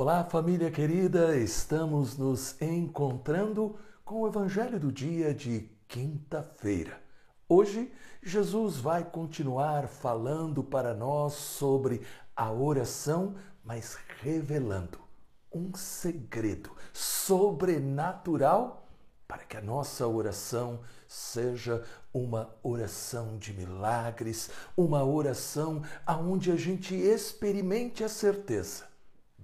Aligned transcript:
Olá, 0.00 0.22
família 0.22 0.70
querida, 0.70 1.36
estamos 1.36 2.16
nos 2.16 2.54
encontrando 2.62 3.74
com 4.04 4.20
o 4.20 4.28
Evangelho 4.28 4.78
do 4.78 4.92
dia 4.92 5.34
de 5.34 5.68
quinta-feira. 5.88 7.02
Hoje, 7.48 7.92
Jesus 8.22 8.76
vai 8.76 9.02
continuar 9.02 9.88
falando 9.88 10.62
para 10.62 10.94
nós 10.94 11.32
sobre 11.32 12.02
a 12.36 12.48
oração, 12.52 13.34
mas 13.64 13.98
revelando 14.20 15.00
um 15.52 15.74
segredo 15.74 16.70
sobrenatural 16.92 18.88
para 19.26 19.42
que 19.42 19.56
a 19.56 19.60
nossa 19.60 20.06
oração 20.06 20.78
seja 21.08 21.82
uma 22.14 22.54
oração 22.62 23.36
de 23.36 23.52
milagres, 23.52 24.48
uma 24.76 25.02
oração 25.02 25.82
aonde 26.06 26.52
a 26.52 26.56
gente 26.56 26.94
experimente 26.94 28.04
a 28.04 28.08
certeza 28.08 28.86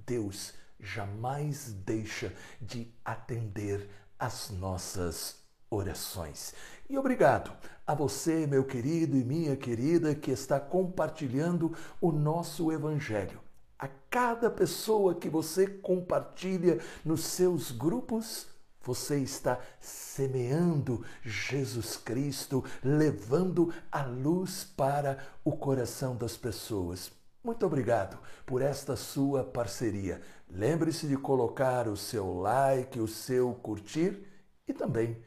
Deus 0.07 0.55
jamais 0.79 1.73
deixa 1.73 2.33
de 2.61 2.93
atender 3.05 3.89
às 4.19 4.51
nossas 4.51 5.37
orações. 5.71 6.55
E 6.89 6.97
obrigado 6.99 7.53
a 7.87 7.95
você, 7.95 8.47
meu 8.47 8.65
querido 8.65 9.17
e 9.17 9.25
minha 9.25 9.57
querida, 9.57 10.15
que 10.15 10.31
está 10.31 10.61
compartilhando 10.61 11.75
o 12.01 12.13
nosso 12.13 12.71
Evangelho. 12.71 13.41
A 13.79 13.89
cada 14.09 14.51
pessoa 14.51 15.15
que 15.15 15.29
você 15.29 15.67
compartilha 15.67 16.79
nos 17.05 17.25
seus 17.25 17.71
grupos, 17.71 18.47
você 18.83 19.19
está 19.19 19.59
semeando 19.81 21.05
Jesus 21.23 21.97
Cristo, 21.97 22.63
levando 22.83 23.73
a 23.91 24.05
luz 24.05 24.65
para 24.65 25.19
o 25.43 25.53
coração 25.53 26.15
das 26.17 26.37
pessoas. 26.37 27.11
Muito 27.45 27.67
obrigado 27.67 28.19
por 28.47 28.63
esta 28.63 28.97
sua 28.97 29.45
parceria. 29.45 30.23
Lembre-se 30.49 31.07
de 31.07 31.15
colocar 31.19 31.87
o 31.87 31.95
seu 31.95 32.33
like, 32.41 32.99
o 32.99 33.07
seu 33.07 33.53
curtir 33.57 34.27
e 34.67 34.73
também 34.73 35.23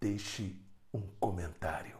deixe 0.00 0.60
um 0.92 1.00
comentário. 1.20 1.96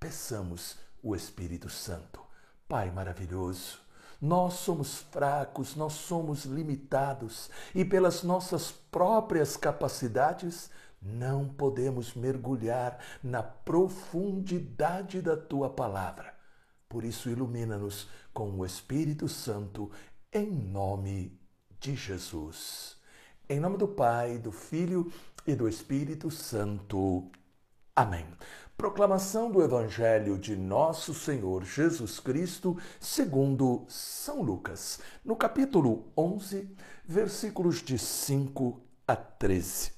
Peçamos 0.00 0.78
o 1.02 1.14
Espírito 1.14 1.68
Santo. 1.68 2.22
Pai 2.66 2.90
maravilhoso, 2.90 3.80
nós 4.18 4.54
somos 4.54 5.00
fracos, 5.00 5.76
nós 5.76 5.92
somos 5.92 6.46
limitados 6.46 7.50
e 7.74 7.84
pelas 7.84 8.22
nossas 8.22 8.72
próprias 8.72 9.58
capacidades 9.58 10.70
não 11.02 11.48
podemos 11.48 12.14
mergulhar 12.14 12.98
na 13.22 13.42
profundidade 13.42 15.20
da 15.20 15.36
tua 15.36 15.68
palavra. 15.68 16.40
Por 16.92 17.04
isso, 17.04 17.30
ilumina-nos 17.30 18.06
com 18.34 18.50
o 18.50 18.66
Espírito 18.66 19.26
Santo, 19.26 19.90
em 20.30 20.50
nome 20.50 21.40
de 21.80 21.96
Jesus. 21.96 22.98
Em 23.48 23.58
nome 23.58 23.78
do 23.78 23.88
Pai, 23.88 24.36
do 24.36 24.52
Filho 24.52 25.10
e 25.46 25.54
do 25.54 25.66
Espírito 25.66 26.30
Santo. 26.30 27.30
Amém. 27.96 28.26
Proclamação 28.76 29.50
do 29.50 29.62
Evangelho 29.62 30.36
de 30.36 30.54
Nosso 30.54 31.14
Senhor 31.14 31.64
Jesus 31.64 32.20
Cristo, 32.20 32.76
segundo 33.00 33.86
São 33.88 34.42
Lucas, 34.42 35.00
no 35.24 35.34
capítulo 35.34 36.12
11, 36.14 36.68
versículos 37.06 37.82
de 37.82 37.98
5 37.98 38.78
a 39.08 39.16
13. 39.16 39.92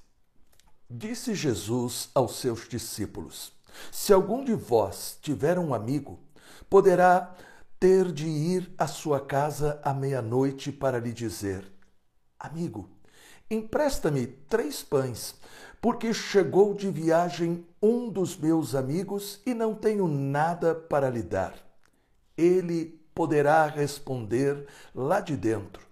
Disse 0.88 1.34
Jesus 1.34 2.08
aos 2.14 2.36
seus 2.36 2.68
discípulos: 2.68 3.52
Se 3.90 4.12
algum 4.12 4.44
de 4.44 4.54
vós 4.54 5.18
tiver 5.20 5.58
um 5.58 5.74
amigo 5.74 6.20
poderá 6.68 7.34
ter 7.84 8.10
de 8.10 8.26
ir 8.26 8.72
à 8.78 8.86
sua 8.86 9.20
casa 9.20 9.78
à 9.84 9.92
meia-noite 9.92 10.72
para 10.72 10.98
lhe 10.98 11.12
dizer: 11.12 11.70
Amigo, 12.38 12.88
empresta-me 13.50 14.26
três 14.26 14.82
pães, 14.82 15.34
porque 15.82 16.14
chegou 16.14 16.72
de 16.72 16.90
viagem 16.90 17.66
um 17.82 18.08
dos 18.08 18.38
meus 18.38 18.74
amigos 18.74 19.38
e 19.44 19.52
não 19.52 19.74
tenho 19.74 20.08
nada 20.08 20.74
para 20.74 21.10
lhe 21.10 21.22
dar. 21.22 21.54
Ele 22.38 22.98
poderá 23.14 23.66
responder 23.66 24.66
lá 24.94 25.20
de 25.20 25.36
dentro: 25.36 25.86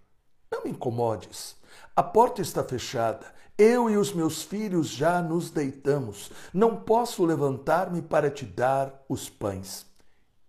Não 0.51 0.65
me 0.65 0.71
incomodes, 0.71 1.57
a 1.95 2.03
porta 2.03 2.41
está 2.41 2.65
fechada. 2.65 3.27
Eu 3.59 3.91
e 3.91 3.99
os 3.99 4.15
meus 4.15 4.43
filhos 4.43 4.89
já 4.89 5.21
nos 5.21 5.51
deitamos. 5.51 6.33
Não 6.55 6.75
posso 6.75 7.23
levantar-me 7.23 8.01
para 8.01 8.31
te 8.31 8.47
dar 8.47 9.05
os 9.11 9.29
pães 9.29 9.92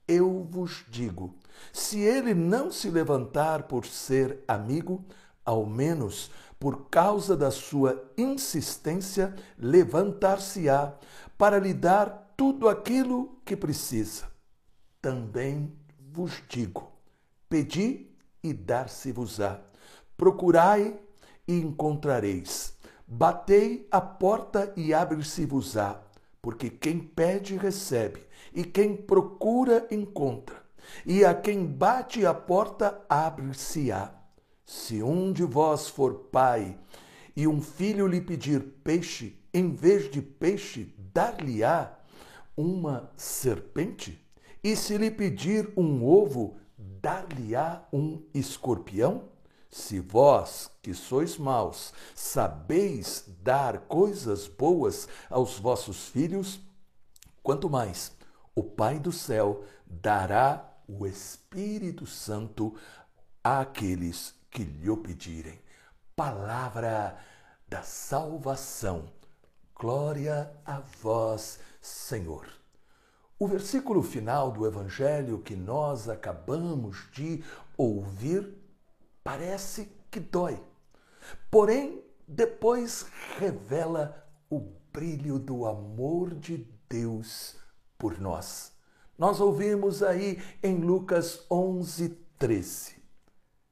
eu 0.08 0.47
vos 0.50 0.86
digo: 0.90 1.36
se 1.72 2.00
ele 2.00 2.34
não 2.34 2.72
se 2.72 2.90
levantar 2.90 3.64
por 3.64 3.86
ser 3.86 4.44
amigo, 4.47 5.03
ao 5.46 5.66
menos 5.66 6.31
por 6.59 6.90
causa 6.90 7.36
da 7.36 7.52
sua 7.52 8.12
insistência, 8.18 9.36
levantar-se-á 9.58 10.94
para 11.38 11.59
lhe 11.59 11.74
dar 11.74 12.34
tudo 12.38 12.69
aquilo 12.69 13.38
que 13.44 13.56
precisa. 13.56 14.25
Também 15.02 15.74
vos 16.12 16.41
digo: 16.47 16.91
pedi 17.50 18.09
e 18.41 18.53
dar-se-vos-á. 18.53 19.59
Procurai 20.16 20.97
e 21.47 21.58
encontrareis. 21.59 22.78
Batei 23.06 23.88
a 23.91 24.00
porta 24.00 24.72
e 24.78 24.94
abre-se-vos-á 24.94 26.02
porque 26.43 26.69
quem 26.69 26.99
pede 26.99 27.55
recebe, 27.55 28.21
e 28.53 28.65
quem 28.65 28.97
procura 28.97 29.87
encontra, 29.89 30.61
e 31.05 31.23
a 31.23 31.33
quem 31.33 31.65
bate 31.65 32.25
a 32.25 32.33
porta 32.33 33.01
abre-se-á. 33.07 34.13
Se 34.65 35.01
um 35.01 35.31
de 35.31 35.45
vós 35.45 35.87
for 35.87 36.25
pai 36.31 36.77
e 37.33 37.47
um 37.47 37.61
filho 37.61 38.05
lhe 38.05 38.19
pedir 38.19 38.59
peixe, 38.83 39.41
em 39.53 39.73
vez 39.73 40.11
de 40.11 40.21
peixe, 40.21 40.93
dar-lhe-á 41.13 41.97
uma 42.57 43.09
serpente? 43.15 44.21
E 44.61 44.75
se 44.75 44.97
lhe 44.97 45.09
pedir 45.09 45.71
um 45.77 46.05
ovo, 46.05 46.57
dar-lhe-á 46.77 47.87
um 47.91 48.21
escorpião? 48.33 49.29
Se 49.73 50.00
vós, 50.00 50.69
que 50.84 50.94
sois 50.94 51.35
maus, 51.35 51.94
sabeis 52.13 53.25
dar 53.41 53.79
coisas 53.79 54.47
boas 54.47 55.07
aos 55.31 55.57
vossos 55.57 56.09
filhos, 56.09 56.59
quanto 57.41 57.67
mais 57.67 58.11
o 58.53 58.61
Pai 58.61 59.00
do 59.00 59.11
céu 59.11 59.63
dará 59.88 60.63
o 60.88 61.07
Espírito 61.07 62.06
Santo 62.06 62.75
àqueles 63.44 64.35
que 64.51 64.63
lhe 64.63 64.95
pedirem. 64.97 65.59
Palavra 66.16 67.17
da 67.67 67.81
salvação. 67.81 69.11
Glória 69.73 70.55
a 70.63 70.81
vós, 71.01 71.57
Senhor. 71.81 72.45
O 73.40 73.47
versículo 73.47 74.03
final 74.03 74.51
do 74.51 74.67
evangelho 74.67 75.40
que 75.40 75.55
nós 75.55 76.07
acabamos 76.07 77.09
de 77.11 77.44
ouvir 77.75 78.61
parece 79.23 79.89
que 80.11 80.19
dói. 80.19 80.61
Porém, 81.50 82.03
depois 82.28 83.06
revela 83.38 84.28
o 84.50 84.59
brilho 84.91 85.39
do 85.39 85.66
amor 85.66 86.34
de 86.35 86.67
Deus 86.89 87.56
por 87.97 88.19
nós. 88.19 88.72
Nós 89.17 89.39
ouvimos 89.39 90.03
aí 90.03 90.41
em 90.61 90.78
Lucas 90.78 91.45
11, 91.50 92.09
13. 92.38 93.03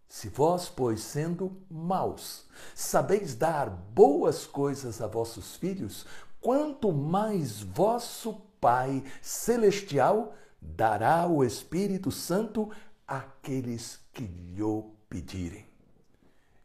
Se 0.07 0.29
vós, 0.29 0.69
pois, 0.69 1.01
sendo 1.01 1.57
maus, 1.69 2.45
sabeis 2.75 3.33
dar 3.33 3.69
boas 3.69 4.45
coisas 4.45 5.01
a 5.01 5.07
vossos 5.07 5.56
filhos, 5.56 6.06
quanto 6.39 6.91
mais 6.91 7.62
vosso 7.62 8.41
Pai 8.59 9.03
Celestial 9.22 10.35
dará 10.62 11.28
o 11.28 11.44
Espírito 11.44 12.12
Santo 12.12 12.69
àqueles 13.07 14.00
que 14.13 14.23
lhe 14.23 14.62
pedirem. 15.11 15.67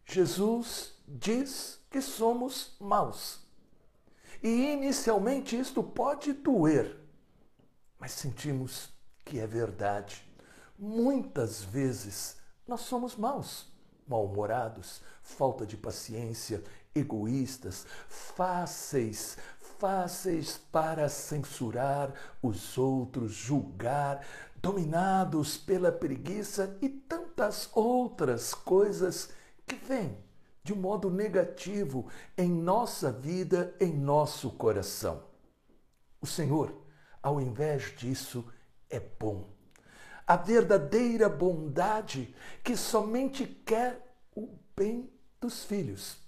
Jesus 0.04 0.94
diz 1.04 1.80
que 1.90 2.00
somos 2.00 2.76
maus. 2.80 3.40
E 4.40 4.72
inicialmente 4.72 5.58
isto 5.58 5.82
pode 5.82 6.32
doer, 6.32 6.96
mas 7.98 8.12
sentimos 8.12 8.88
que 9.24 9.40
é 9.40 9.46
verdade. 9.48 10.24
Muitas 10.78 11.64
vezes 11.64 12.36
nós 12.68 12.82
somos 12.82 13.16
maus, 13.16 13.66
mal-humorados, 14.06 15.02
falta 15.22 15.66
de 15.66 15.76
paciência, 15.76 16.62
egoístas, 16.94 17.84
fáceis, 18.08 19.36
fáceis 19.78 20.58
para 20.70 21.08
censurar 21.08 22.12
os 22.42 22.76
outros, 22.78 23.32
julgar, 23.32 24.24
dominados 24.56 25.56
pela 25.56 25.92
preguiça 25.92 26.76
e 26.80 26.88
tantas 26.88 27.70
outras 27.74 28.54
coisas 28.54 29.30
que 29.66 29.76
vêm 29.76 30.16
de 30.66 30.72
um 30.72 30.76
modo 30.76 31.08
negativo 31.08 32.08
em 32.36 32.50
nossa 32.50 33.12
vida, 33.12 33.72
em 33.78 33.92
nosso 33.92 34.50
coração. 34.50 35.22
O 36.20 36.26
Senhor, 36.26 36.74
ao 37.22 37.40
invés 37.40 37.94
disso, 37.96 38.44
é 38.90 38.98
bom. 38.98 39.48
A 40.26 40.36
verdadeira 40.36 41.28
bondade 41.28 42.34
que 42.64 42.76
somente 42.76 43.46
quer 43.46 44.18
o 44.34 44.58
bem 44.76 45.08
dos 45.40 45.64
filhos. 45.64 46.25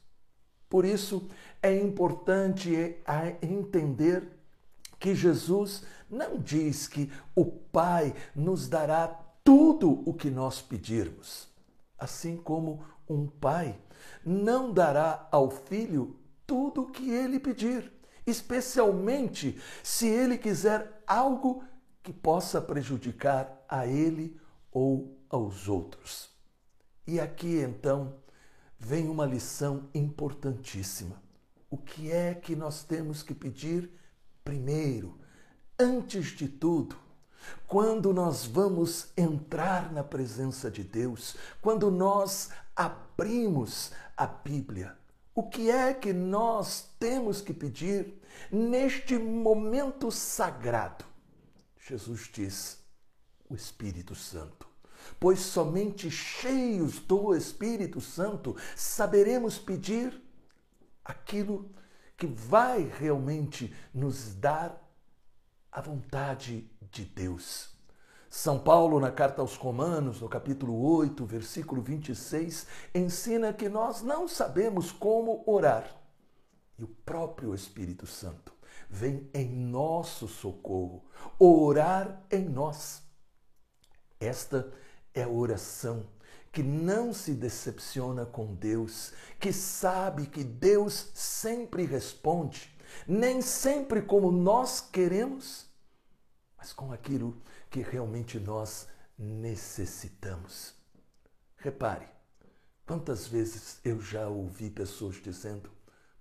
Por 0.68 0.84
isso 0.84 1.28
é 1.62 1.76
importante 1.76 2.96
entender 3.42 4.28
que 4.98 5.14
Jesus 5.14 5.84
não 6.10 6.38
diz 6.38 6.86
que 6.86 7.10
o 7.34 7.44
Pai 7.44 8.14
nos 8.34 8.68
dará 8.68 9.08
tudo 9.44 10.02
o 10.04 10.12
que 10.12 10.28
nós 10.28 10.60
pedirmos, 10.60 11.48
assim 11.98 12.36
como 12.36 12.84
um 13.08 13.26
pai 13.26 13.78
não 14.24 14.72
dará 14.72 15.26
ao 15.32 15.50
filho 15.50 16.16
tudo 16.46 16.82
o 16.82 16.90
que 16.90 17.10
ele 17.10 17.40
pedir, 17.40 17.90
especialmente 18.26 19.58
se 19.82 20.06
ele 20.06 20.36
quiser 20.36 21.02
algo 21.06 21.64
que 22.02 22.12
possa 22.12 22.60
prejudicar 22.60 23.64
a 23.68 23.86
ele 23.86 24.38
ou 24.70 25.18
aos 25.30 25.68
outros. 25.68 26.30
E 27.06 27.18
aqui 27.18 27.60
então 27.60 28.14
vem 28.78 29.08
uma 29.08 29.26
lição 29.26 29.88
importantíssima. 29.94 31.20
O 31.70 31.76
que 31.76 32.10
é 32.10 32.34
que 32.34 32.54
nós 32.54 32.82
temos 32.84 33.22
que 33.22 33.34
pedir 33.34 33.90
primeiro, 34.44 35.18
antes 35.78 36.28
de 36.28 36.48
tudo? 36.48 36.96
Quando 37.66 38.12
nós 38.12 38.44
vamos 38.44 39.08
entrar 39.16 39.92
na 39.92 40.02
presença 40.04 40.70
de 40.70 40.82
Deus, 40.82 41.36
quando 41.60 41.90
nós 41.90 42.50
abrimos 42.74 43.92
a 44.16 44.26
Bíblia, 44.26 44.96
o 45.34 45.42
que 45.42 45.70
é 45.70 45.94
que 45.94 46.12
nós 46.12 46.90
temos 46.98 47.40
que 47.40 47.54
pedir 47.54 48.20
neste 48.50 49.18
momento 49.18 50.10
sagrado? 50.10 51.04
Jesus 51.78 52.28
diz: 52.32 52.78
o 53.48 53.54
Espírito 53.54 54.14
Santo 54.14 54.67
pois 55.18 55.40
somente 55.40 56.10
cheios 56.10 56.98
do 56.98 57.34
Espírito 57.34 58.00
Santo 58.00 58.56
saberemos 58.76 59.58
pedir 59.58 60.20
aquilo 61.04 61.70
que 62.16 62.26
vai 62.26 62.82
realmente 62.82 63.74
nos 63.94 64.34
dar 64.34 64.82
a 65.70 65.80
vontade 65.80 66.68
de 66.90 67.04
Deus. 67.04 67.78
São 68.28 68.58
Paulo, 68.58 69.00
na 69.00 69.10
carta 69.10 69.40
aos 69.40 69.54
Romanos, 69.56 70.20
no 70.20 70.28
capítulo 70.28 70.78
8, 70.96 71.24
versículo 71.24 71.80
26, 71.80 72.66
ensina 72.94 73.52
que 73.54 73.68
nós 73.68 74.02
não 74.02 74.28
sabemos 74.28 74.92
como 74.92 75.42
orar. 75.46 75.90
E 76.78 76.84
o 76.84 76.88
próprio 76.88 77.54
Espírito 77.54 78.06
Santo 78.06 78.52
vem 78.88 79.30
em 79.32 79.48
nosso 79.48 80.28
socorro, 80.28 81.04
orar 81.38 82.22
em 82.30 82.48
nós. 82.48 83.02
Esta 84.20 84.72
é 85.18 85.24
a 85.24 85.28
oração 85.28 86.06
que 86.52 86.62
não 86.62 87.12
se 87.12 87.34
decepciona 87.34 88.24
com 88.24 88.54
Deus, 88.54 89.12
que 89.38 89.52
sabe 89.52 90.26
que 90.26 90.42
Deus 90.42 91.10
sempre 91.14 91.84
responde, 91.84 92.74
nem 93.06 93.42
sempre 93.42 94.02
como 94.02 94.30
nós 94.32 94.80
queremos, 94.80 95.66
mas 96.56 96.72
com 96.72 96.92
aquilo 96.92 97.40
que 97.70 97.80
realmente 97.80 98.40
nós 98.40 98.88
necessitamos. 99.18 100.74
Repare, 101.56 102.08
quantas 102.86 103.26
vezes 103.26 103.78
eu 103.84 104.00
já 104.00 104.28
ouvi 104.28 104.70
pessoas 104.70 105.16
dizendo: 105.16 105.70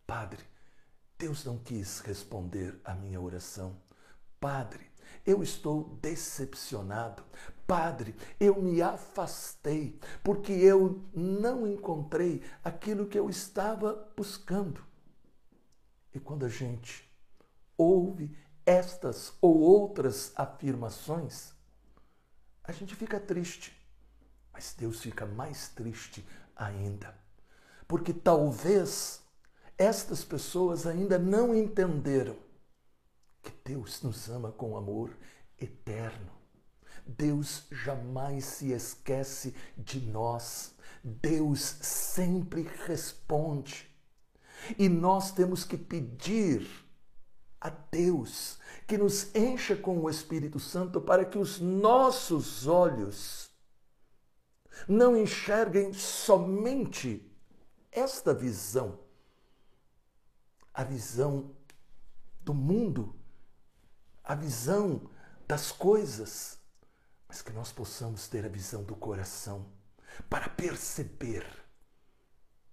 Padre, 0.05 0.43
Deus 1.17 1.45
não 1.45 1.57
quis 1.57 1.99
responder 2.01 2.79
à 2.83 2.93
minha 2.93 3.19
oração. 3.19 3.81
Padre, 4.39 4.91
eu 5.27 5.43
estou 5.43 5.99
decepcionado. 6.01 7.21
Padre, 7.67 8.15
eu 8.39 8.61
me 8.61 8.81
afastei 8.81 9.99
porque 10.23 10.53
eu 10.53 11.03
não 11.13 11.67
encontrei 11.67 12.41
aquilo 12.63 13.05
que 13.05 13.19
eu 13.19 13.29
estava 13.29 14.09
buscando. 14.15 14.81
E 16.15 16.19
quando 16.19 16.45
a 16.45 16.49
gente 16.49 17.05
ouve 17.77 18.33
estas 18.65 19.33
ou 19.41 19.59
outras 19.59 20.31
afirmações, 20.33 21.51
a 22.63 22.71
gente 22.71 22.95
fica 22.95 23.19
triste. 23.19 23.77
Mas 24.53 24.73
Deus 24.77 25.01
fica 25.01 25.25
mais 25.25 25.67
triste 25.67 26.25
ainda. 26.55 27.13
Porque 27.85 28.13
talvez 28.13 29.21
estas 29.77 30.23
pessoas 30.23 30.87
ainda 30.87 31.19
não 31.19 31.53
entenderam 31.53 32.46
que 33.47 33.71
Deus 33.71 34.01
nos 34.01 34.29
ama 34.29 34.51
com 34.51 34.75
amor 34.75 35.15
eterno. 35.57 36.31
Deus 37.05 37.63
jamais 37.71 38.43
se 38.43 38.71
esquece 38.71 39.55
de 39.77 40.01
nós. 40.01 40.75
Deus 41.01 41.61
sempre 41.61 42.63
responde. 42.85 43.89
E 44.77 44.89
nós 44.89 45.31
temos 45.31 45.63
que 45.63 45.77
pedir 45.77 46.67
a 47.61 47.69
Deus 47.69 48.59
que 48.85 48.97
nos 48.97 49.33
encha 49.33 49.75
com 49.75 49.97
o 49.99 50.09
Espírito 50.09 50.59
Santo 50.59 50.99
para 50.99 51.23
que 51.23 51.37
os 51.37 51.59
nossos 51.61 52.67
olhos 52.67 53.49
não 54.87 55.15
enxerguem 55.15 55.93
somente 55.93 57.25
esta 57.91 58.33
visão, 58.33 58.99
a 60.73 60.83
visão 60.83 61.55
do 62.41 62.53
mundo, 62.53 63.15
a 64.27 64.35
visão 64.35 65.09
das 65.47 65.71
coisas, 65.71 66.59
mas 67.29 67.41
que 67.41 67.53
nós 67.53 67.71
possamos 67.71 68.27
ter 68.27 68.45
a 68.45 68.49
visão 68.49 68.83
do 68.83 68.93
coração 68.93 69.71
para 70.29 70.49
perceber: 70.49 71.45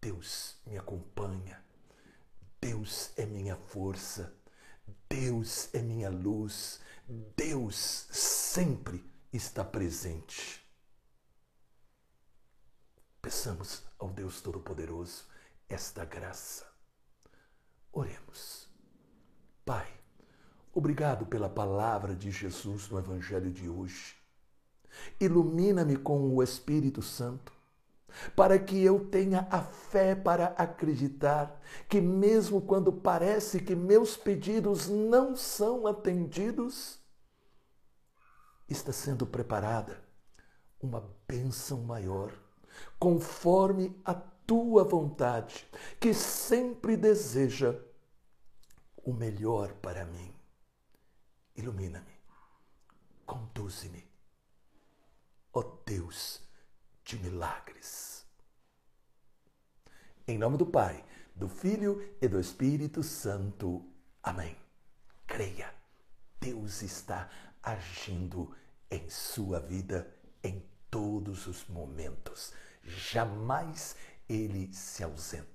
Deus 0.01 0.57
me 0.67 0.77
acompanha, 0.77 1.65
Deus 2.61 3.13
é 3.17 3.25
minha 3.25 3.57
força, 3.57 4.35
Deus 5.09 5.73
é 5.73 5.79
minha 5.81 6.11
luz, 6.11 6.81
Deus 7.37 8.09
sempre 8.11 9.09
está 9.33 9.65
presente. 9.65 10.61
Peçamos 13.23 13.85
ao 13.97 14.11
Deus 14.11 14.41
Todo-Poderoso 14.41 15.29
esta 15.69 16.05
graça. 16.05 16.67
Oremos. 17.93 18.69
Pai, 19.65 20.04
Obrigado 20.75 21.25
pela 21.27 21.49
palavra 21.49 22.17
de 22.17 22.33
Jesus 22.33 22.89
no 22.89 22.99
Evangelho 22.99 23.49
de 23.49 23.69
hoje. 23.69 24.17
Ilumina-me 25.21 25.97
com 25.97 26.35
o 26.35 26.43
Espírito 26.43 27.01
Santo, 27.01 27.53
para 28.35 28.59
que 28.59 28.83
eu 28.83 29.09
tenha 29.09 29.47
a 29.53 29.63
fé 29.63 30.17
para 30.17 30.47
acreditar 30.59 31.61
que, 31.89 32.01
mesmo 32.01 32.61
quando 32.61 32.93
parece 32.93 33.61
que 33.61 33.77
meus 33.77 34.17
pedidos 34.17 34.89
não 34.89 35.37
são 35.37 35.87
atendidos, 35.87 36.99
está 38.69 38.93
sendo 38.93 39.25
preparada 39.25 40.03
uma 40.81 41.09
bênção 41.29 41.83
maior, 41.83 42.33
conforme 42.99 43.97
a 44.05 44.13
tua 44.13 44.83
vontade, 44.83 45.71
que 46.01 46.13
sempre 46.13 46.97
deseja 46.97 47.81
o 49.05 49.13
melhor 49.13 49.73
para 49.75 50.05
mim. 50.05 50.34
Ilumina-me, 51.57 52.21
conduze-me, 53.25 54.05
ó 55.53 55.61
oh 55.61 55.83
Deus 55.87 56.43
de 57.05 57.17
milagres. 57.19 58.27
Em 60.27 60.37
nome 60.37 60.57
do 60.57 60.67
Pai, 60.67 61.05
do 61.35 61.49
Filho 61.49 62.17
e 62.21 62.27
do 62.27 62.41
Espírito 62.41 63.03
Santo. 63.03 63.89
Amém. 64.23 64.57
Creia, 65.27 65.73
Deus 66.41 66.83
está 66.83 67.31
agindo 67.63 68.55
em 68.91 69.09
sua 69.09 69.61
vida 69.61 70.13
em 70.43 70.61
todos 70.91 71.47
os 71.47 71.67
momentos. 71.67 72.53
Jamais 72.83 73.97
ele 74.29 74.73
se 74.73 75.05
ausenta. 75.05 75.54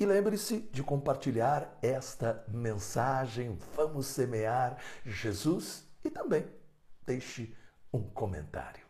E 0.00 0.06
lembre-se 0.06 0.60
de 0.72 0.82
compartilhar 0.82 1.76
esta 1.82 2.42
mensagem. 2.48 3.58
Vamos 3.76 4.06
semear 4.06 4.78
Jesus 5.04 5.86
e 6.02 6.08
também 6.08 6.46
deixe 7.04 7.54
um 7.92 8.02
comentário. 8.04 8.86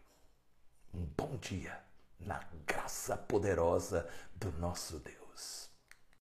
Um 0.95 1.05
bom 1.17 1.37
dia 1.37 1.77
na 2.21 2.39
graça 2.65 3.17
poderosa 3.17 4.09
do 4.37 4.53
nosso 4.53 5.01
Deus. 5.01 5.20